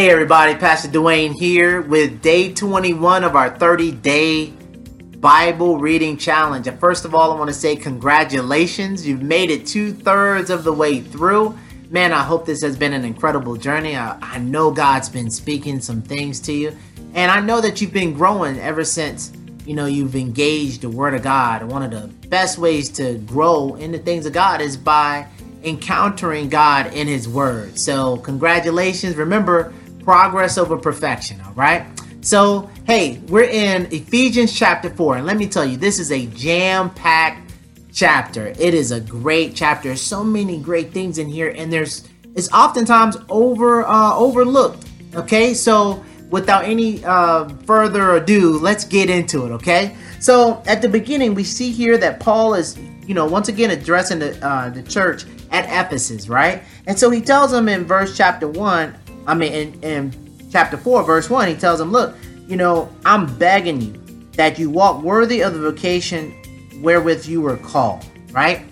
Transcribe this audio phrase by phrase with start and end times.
[0.00, 6.66] Hey everybody, Pastor Dwayne here with day 21 of our 30 day Bible reading challenge.
[6.66, 9.06] And first of all, I want to say congratulations.
[9.06, 11.54] You've made it two thirds of the way through.
[11.90, 13.94] Man, I hope this has been an incredible journey.
[13.94, 16.74] I, I know God's been speaking some things to you.
[17.12, 19.30] And I know that you've been growing ever since,
[19.66, 21.62] you know, you've engaged the Word of God.
[21.64, 25.26] One of the best ways to grow in the things of God is by
[25.62, 27.78] encountering God in His Word.
[27.78, 29.16] So, congratulations.
[29.16, 31.86] Remember, progress over perfection, all right?
[32.22, 36.26] So, hey, we're in Ephesians chapter 4, and let me tell you, this is a
[36.26, 37.50] jam packed
[37.92, 38.48] chapter.
[38.58, 39.96] It is a great chapter.
[39.96, 44.86] So many great things in here, and there's it's oftentimes over uh, overlooked.
[45.14, 49.50] Okay, so without any uh, further ado, let's get into it.
[49.52, 53.70] Okay, so at the beginning, we see here that Paul is, you know, once again
[53.70, 56.62] addressing the uh, the church at Ephesus, right?
[56.86, 58.94] And so he tells them in verse chapter one,
[59.30, 62.16] I mean, in, in chapter 4, verse 1, he tells them, Look,
[62.48, 63.92] you know, I'm begging you
[64.32, 66.34] that you walk worthy of the vocation
[66.82, 68.66] wherewith you were called, right?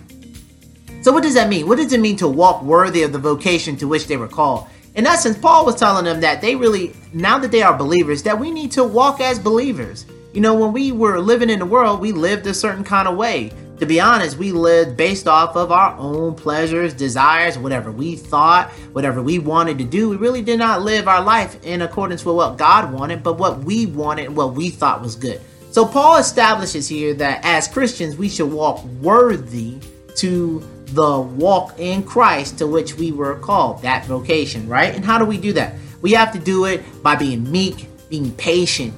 [1.03, 1.69] So, what does that mean?
[1.69, 4.67] What does it mean to walk worthy of the vocation to which they were called?
[4.97, 8.41] In essence, Paul was telling them that they really, now that they are believers, that
[8.41, 10.07] we need to walk as believers.
[10.33, 13.17] You know, when we were living in the world, we lived a certain kind of
[13.17, 18.17] way to be honest, we lived based off of our own pleasures, desires, whatever we
[18.17, 20.09] thought, whatever we wanted to do.
[20.09, 23.61] We really did not live our life in accordance with what God wanted, but what
[23.61, 25.41] we wanted and what we thought was good.
[25.71, 29.79] So Paul establishes here that as Christians, we should walk worthy
[30.17, 34.95] to the walk in Christ to which we were called, that vocation, right?
[34.95, 35.75] And how do we do that?
[36.01, 38.95] We have to do it by being meek, being patient,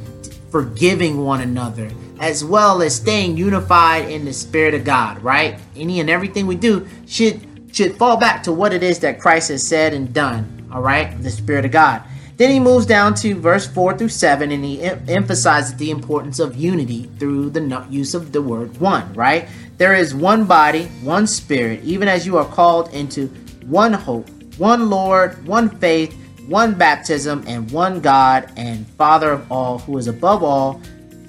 [0.51, 1.91] forgiving one another,
[2.21, 5.59] as well as staying unified in the spirit of God, right?
[5.75, 7.41] Any and everything we do should
[7.73, 11.21] should fall back to what it is that Christ has said and done, all right?
[11.23, 12.03] The spirit of God.
[12.37, 16.41] Then he moves down to verse 4 through 7 and he em- emphasizes the importance
[16.41, 19.49] of unity through the use of the word one, right?
[19.79, 23.29] There is one body, one spirit, even as you are called into
[23.67, 24.29] one hope,
[24.59, 26.13] one Lord, one faith,
[26.49, 30.81] one baptism, and one God and Father of all, who is above all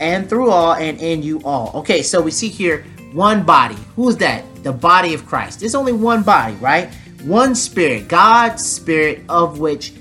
[0.01, 1.71] and through all and in you all.
[1.75, 3.77] Okay, so we see here one body.
[3.95, 4.43] Who's that?
[4.63, 5.61] The body of Christ.
[5.61, 6.93] There's only one body, right?
[7.23, 9.93] One spirit, God's spirit of which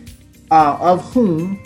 [0.51, 1.63] uh, of whom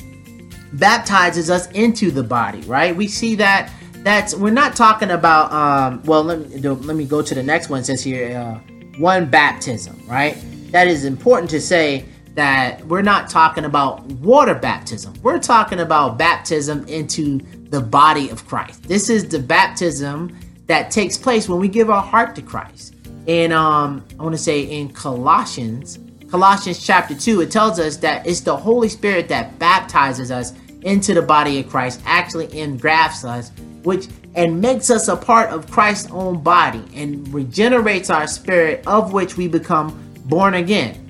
[0.75, 2.95] baptizes us into the body, right?
[2.95, 7.22] We see that that's we're not talking about um well let me let me go
[7.22, 8.59] to the next one says here uh,
[8.99, 10.37] one baptism, right?
[10.72, 15.15] That is important to say that we're not talking about water baptism.
[15.22, 17.39] We're talking about baptism into
[17.71, 18.83] the body of Christ.
[18.84, 20.37] This is the baptism
[20.67, 22.95] that takes place when we give our heart to Christ.
[23.28, 28.27] And um, I want to say in Colossians, Colossians chapter 2, it tells us that
[28.27, 30.53] it's the Holy Spirit that baptizes us
[30.83, 33.51] into the body of Christ, actually engrafts us,
[33.83, 39.12] which and makes us a part of Christ's own body and regenerates our spirit, of
[39.12, 39.97] which we become
[40.27, 41.03] born again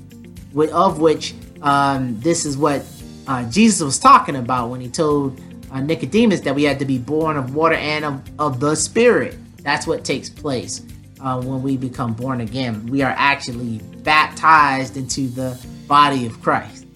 [0.56, 2.84] of which um, this is what
[3.26, 6.98] uh, Jesus was talking about when he told uh, Nicodemus that we had to be
[6.98, 9.37] born of water and of, of the Spirit.
[9.62, 10.82] That's what takes place
[11.20, 12.87] uh, when we become born again.
[12.87, 16.87] We are actually baptized into the body of Christ.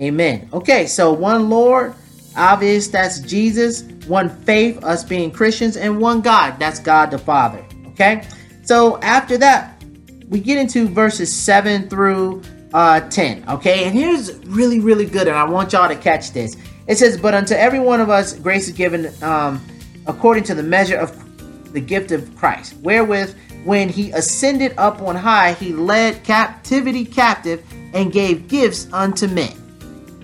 [0.00, 0.48] Amen.
[0.52, 1.94] Okay, so one Lord,
[2.36, 3.82] obvious, that's Jesus.
[4.08, 7.64] One faith, us being Christians, and one God, that's God the Father.
[7.88, 8.26] Okay,
[8.62, 9.82] so after that,
[10.28, 12.42] we get into verses 7 through
[12.74, 13.48] uh, 10.
[13.48, 16.56] Okay, and here's really, really good, and I want y'all to catch this.
[16.88, 19.64] It says, But unto every one of us grace is given um,
[20.06, 25.16] according to the measure of the gift of Christ, wherewith when he ascended up on
[25.16, 27.64] high, he led captivity captive
[27.94, 29.52] and gave gifts unto men.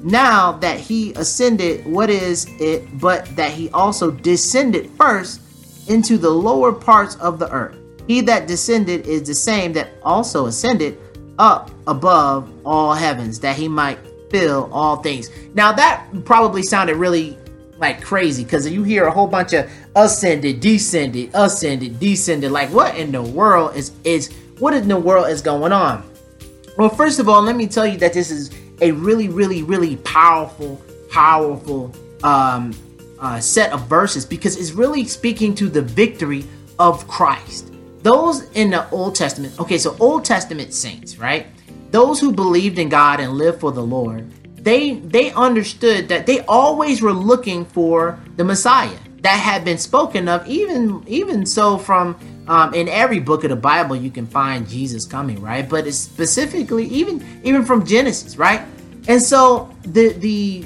[0.02, 5.40] Now that he ascended, what is it but that he also descended first
[5.88, 7.76] into the lower parts of the earth?
[8.06, 10.98] He that descended is the same that also ascended
[11.40, 13.98] up above all heavens that he might
[14.30, 15.30] fill all things.
[15.54, 17.36] Now that probably sounded really
[17.78, 22.52] like crazy because you hear a whole bunch of ascended, descended, ascended, descended.
[22.52, 26.08] Like what in the world is is what in the world is going on?
[26.76, 28.50] Well, first of all, let me tell you that this is
[28.82, 31.92] a really, really, really powerful, powerful
[32.22, 32.74] um,
[33.18, 36.44] uh, set of verses because it's really speaking to the victory
[36.78, 37.69] of Christ
[38.02, 41.46] those in the Old Testament, okay, so Old Testament saints, right?
[41.90, 46.40] Those who believed in God and lived for the Lord, they they understood that they
[46.40, 50.46] always were looking for the Messiah that had been spoken of.
[50.46, 52.18] Even even so, from
[52.48, 55.68] um, in every book of the Bible, you can find Jesus coming, right?
[55.68, 58.62] But it's specifically even even from Genesis, right?
[59.08, 60.64] And so the the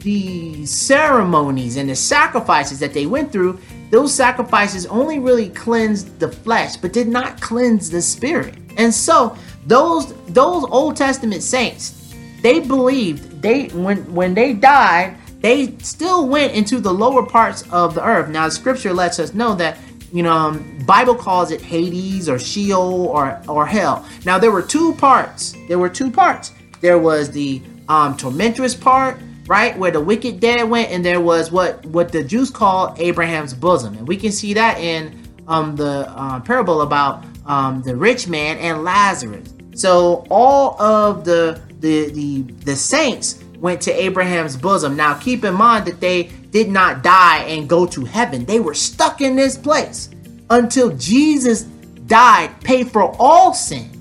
[0.00, 3.58] the ceremonies and the sacrifices that they went through,
[3.90, 8.54] those sacrifices only really cleansed the flesh, but did not cleanse the spirit.
[8.76, 9.36] And so
[9.66, 16.54] those those Old Testament saints, they believed they when when they died, they still went
[16.54, 18.28] into the lower parts of the earth.
[18.28, 19.78] Now, Scripture lets us know that
[20.12, 24.06] you know um, Bible calls it Hades or Sheol or or hell.
[24.24, 25.54] Now, there were two parts.
[25.68, 26.52] There were two parts.
[26.80, 31.84] There was the um, part, right, where the wicked dead went, and there was what
[31.86, 36.40] what the Jews call Abraham's bosom, and we can see that in um, the uh,
[36.40, 39.52] parable about um, the rich man and Lazarus.
[39.74, 44.96] So all of the the the the saints went to Abraham's bosom.
[44.96, 48.44] Now keep in mind that they did not die and go to heaven.
[48.44, 50.10] They were stuck in this place
[50.50, 51.62] until Jesus
[52.06, 53.92] died, paid for all sin.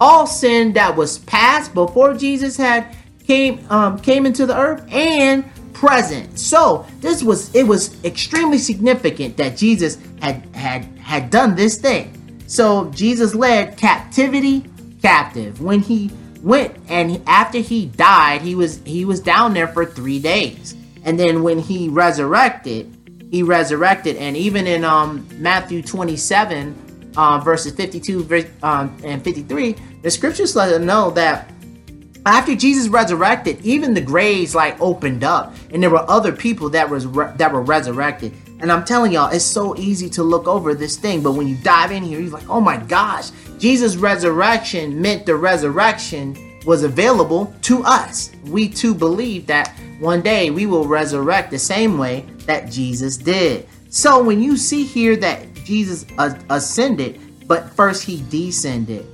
[0.00, 5.44] All sin that was past before Jesus had came um, came into the earth and
[5.72, 6.38] present.
[6.38, 12.10] So this was it was extremely significant that Jesus had had had done this thing.
[12.46, 14.64] So Jesus led captivity
[15.02, 16.10] captive when he
[16.42, 20.74] went and after he died, he was he was down there for three days,
[21.04, 22.90] and then when he resurrected,
[23.30, 26.80] he resurrected, and even in um Matthew twenty seven.
[27.16, 28.26] Uh, verses 52
[28.64, 31.48] um, and 53, the scriptures let us know that
[32.26, 36.88] after Jesus resurrected, even the graves like opened up, and there were other people that
[36.88, 38.32] was re- that were resurrected.
[38.60, 41.56] And I'm telling y'all, it's so easy to look over this thing, but when you
[41.56, 47.54] dive in here, you're like, oh my gosh, Jesus' resurrection meant the resurrection was available
[47.62, 48.32] to us.
[48.46, 53.68] We too believe that one day we will resurrect the same way that Jesus did.
[53.90, 59.06] So when you see here that Jesus ascended, but first he descended,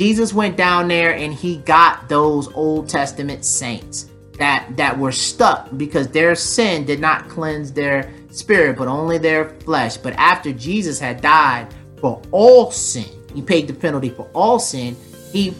[0.00, 4.08] Jesus went down there and he got those Old Testament saints
[4.38, 9.50] that that were stuck because their sin did not cleanse their spirit but only their
[9.60, 9.98] flesh.
[9.98, 11.66] But after Jesus had died
[12.00, 14.96] for all sin, he paid the penalty for all sin.
[15.32, 15.54] He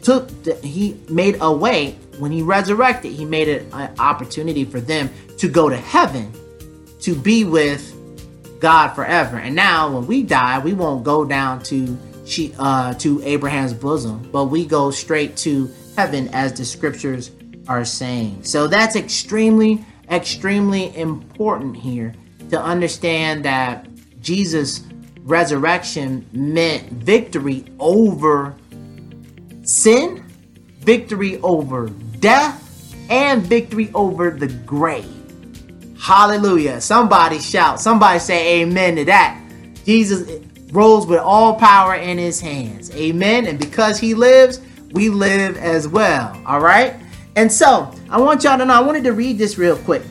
[0.00, 3.12] took the, he made a way when he resurrected.
[3.12, 6.32] He made it an opportunity for them to go to heaven
[7.00, 7.92] to be with
[8.60, 9.36] God forever.
[9.36, 14.28] And now when we die, we won't go down to she uh to Abraham's bosom,
[14.32, 17.30] but we go straight to heaven as the scriptures
[17.68, 18.44] are saying.
[18.44, 22.14] So that's extremely extremely important here
[22.50, 23.86] to understand that
[24.20, 24.82] Jesus
[25.20, 28.54] resurrection meant victory over
[29.62, 30.24] sin,
[30.80, 31.88] victory over
[32.20, 32.60] death,
[33.10, 35.10] and victory over the grave.
[35.98, 36.80] Hallelujah.
[36.80, 37.80] Somebody shout.
[37.80, 39.40] Somebody say amen to that.
[39.84, 40.28] Jesus
[40.72, 42.90] rose with all power in his hands.
[42.94, 43.46] Amen.
[43.46, 44.60] And because he lives,
[44.92, 46.40] we live as well.
[46.46, 46.94] All right.
[47.36, 50.02] And so I want y'all to know, I wanted to read this real quick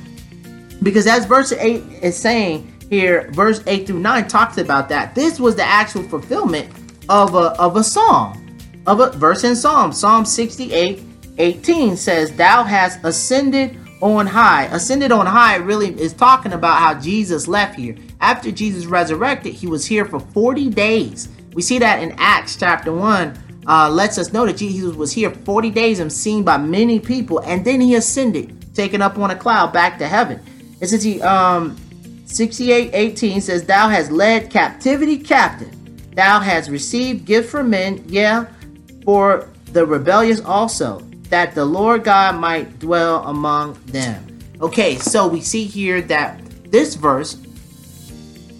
[0.82, 5.16] because as verse 8 is saying, here, verse 8 through 9 talks about that.
[5.16, 6.70] This was the actual fulfillment
[7.10, 9.92] of a, of a psalm, of a verse in Psalm.
[9.92, 11.02] Psalm 68
[11.40, 14.66] 18 says, Thou hast ascended on high.
[14.66, 17.96] Ascended on high really is talking about how Jesus left here.
[18.20, 21.30] After Jesus resurrected, he was here for 40 days.
[21.54, 23.40] We see that in Acts chapter 1.
[23.66, 27.40] Uh, lets us know that Jesus was here 40 days and seen by many people,
[27.46, 30.42] and then he ascended, taken up on a cloud back to heaven.
[30.82, 31.78] And since he um
[32.26, 35.74] 68:18 says, Thou hast led captivity captive.
[36.14, 38.48] Thou hast received gift from men, yeah,
[39.06, 41.00] for the rebellious also,
[41.34, 44.38] that the Lord God might dwell among them.
[44.62, 47.42] Okay, so we see here that this verse,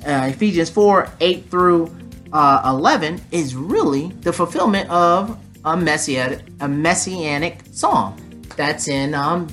[0.08, 1.96] uh, Ephesians 4 8 through
[2.34, 8.18] uh, 11, is really the fulfillment of a messianic, a messianic psalm.
[8.58, 9.48] That's in um,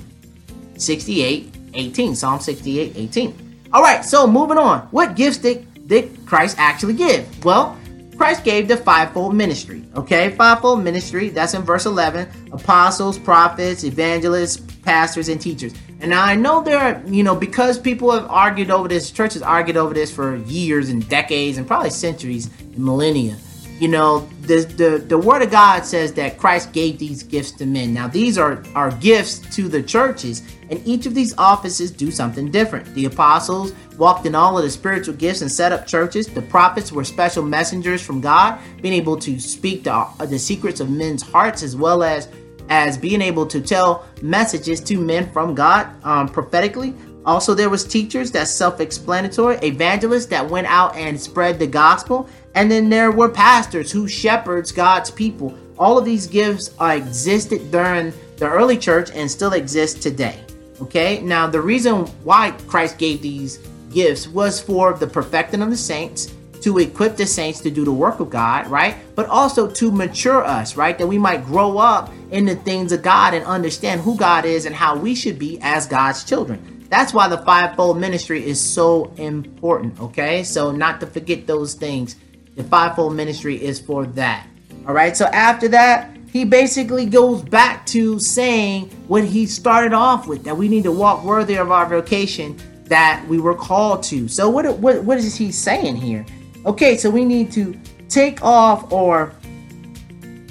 [0.78, 3.68] 68 18, Psalm 68 18.
[3.74, 4.88] All right, so moving on.
[4.92, 7.44] What gifts did, did Christ actually give?
[7.44, 7.76] Well,
[8.20, 9.82] Christ gave the fivefold ministry.
[9.96, 15.72] Okay, fivefold ministry, that's in verse 11 apostles, prophets, evangelists, pastors, and teachers.
[16.00, 19.40] And now I know there are, you know, because people have argued over this, churches
[19.40, 23.38] argued over this for years and decades and probably centuries and millennia
[23.80, 27.66] you know the, the the word of god says that christ gave these gifts to
[27.66, 27.94] men.
[27.94, 32.50] Now these are are gifts to the churches and each of these offices do something
[32.50, 32.94] different.
[32.94, 36.28] The apostles walked in all of the spiritual gifts and set up churches.
[36.28, 40.90] The prophets were special messengers from god being able to speak the, the secrets of
[40.90, 42.28] men's hearts as well as
[42.68, 46.94] as being able to tell messages to men from god um, prophetically
[47.26, 52.70] also, there was teachers that's self-explanatory, evangelists that went out and spread the gospel, and
[52.70, 55.54] then there were pastors who shepherds God's people.
[55.78, 60.42] All of these gifts uh, existed during the early church and still exists today.
[60.80, 63.58] Okay, now the reason why Christ gave these
[63.92, 67.92] gifts was for the perfecting of the saints, to equip the saints to do the
[67.92, 68.96] work of God, right?
[69.14, 70.96] But also to mature us, right?
[70.98, 74.66] That we might grow up in the things of God and understand who God is
[74.66, 76.79] and how we should be as God's children.
[76.90, 80.42] That's why the fivefold ministry is so important, okay?
[80.42, 82.16] So, not to forget those things.
[82.56, 84.46] The fivefold ministry is for that.
[84.86, 90.26] All right, so after that, he basically goes back to saying what he started off
[90.26, 94.28] with that we need to walk worthy of our vocation that we were called to.
[94.28, 96.24] So what what what is he saying here?
[96.66, 97.78] Okay, so we need to
[98.08, 99.32] take off or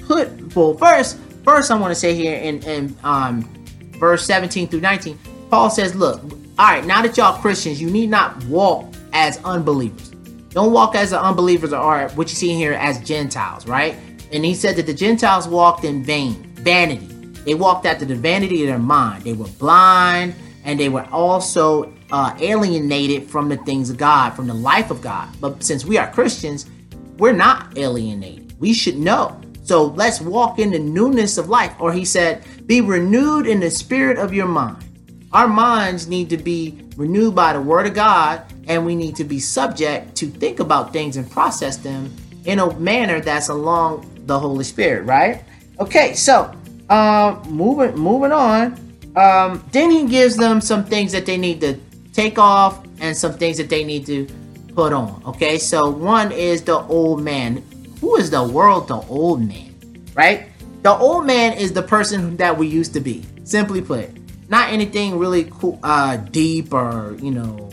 [0.06, 3.42] put well first first I want to say here in in um
[3.98, 5.18] verse 17 through 19,
[5.50, 6.22] Paul says, look,
[6.58, 10.10] all right, now that y'all Christians, you need not walk as unbelievers.
[10.50, 13.96] Don't walk as the unbelievers or what you see here as Gentiles, right?
[14.32, 17.06] And he said that the Gentiles walked in vain, vanity.
[17.44, 19.24] They walked after the vanity of their mind.
[19.24, 24.46] They were blind and they were also uh, alienated from the things of God, from
[24.46, 25.28] the life of God.
[25.40, 26.66] But since we are Christians,
[27.18, 28.58] we're not alienated.
[28.60, 29.40] We should know.
[29.64, 31.74] So let's walk in the newness of life.
[31.80, 34.84] Or he said, be renewed in the spirit of your mind.
[35.32, 39.24] Our minds need to be renewed by the word of God, and we need to
[39.24, 44.38] be subject to think about things and process them in a manner that's along the
[44.38, 45.44] Holy Spirit, right?
[45.78, 46.52] Okay, so
[46.88, 48.74] uh, moving moving on.
[49.16, 51.78] Um, then he gives them some things that they need to
[52.12, 54.26] take off and some things that they need to
[54.74, 55.22] put on.
[55.26, 57.62] Okay, so one is the old man.
[58.00, 58.88] Who is the world?
[58.88, 59.74] The old man,
[60.14, 60.48] right?
[60.82, 63.24] The old man is the person that we used to be.
[63.44, 64.19] Simply put,
[64.50, 67.70] not anything really cool, uh, deep or you know,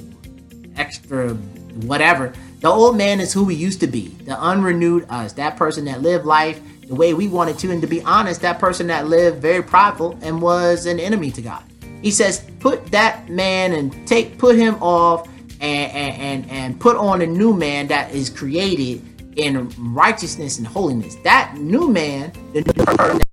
[0.77, 2.33] extra whatever.
[2.61, 6.01] The old man is who we used to be, the unrenewed us, that person that
[6.01, 7.71] lived life the way we wanted to.
[7.71, 11.41] And to be honest, that person that lived very prideful and was an enemy to
[11.41, 11.63] God.
[12.01, 15.27] He says, put that man and take, put him off
[15.59, 19.01] and, and, and, put on a new man that is created
[19.37, 21.15] in righteousness and holiness.
[21.23, 23.26] That new man, the new person